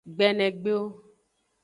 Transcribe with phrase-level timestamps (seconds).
[0.13, 0.83] Gbenegbeo.